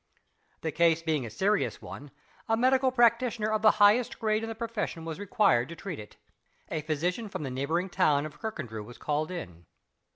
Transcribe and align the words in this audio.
The 0.61 0.71
case 0.71 1.03
being 1.03 1.27
a 1.27 1.29
serious 1.29 1.79
one, 1.79 2.09
a 2.49 2.57
medical 2.57 2.91
practitioner 2.91 3.51
of 3.53 3.61
the 3.61 3.69
highest 3.77 4.17
grade 4.17 4.41
in 4.41 4.49
the 4.49 4.55
profession 4.55 5.05
was 5.05 5.19
required 5.19 5.69
to 5.69 5.75
treat 5.75 5.99
it. 5.99 6.17
A 6.69 6.81
physician 6.81 7.29
from 7.29 7.43
the 7.43 7.51
neighboring 7.51 7.87
town 7.91 8.25
of 8.25 8.39
Kirkandrew 8.39 8.83
was 8.83 8.97
called 8.97 9.29
in. 9.29 9.67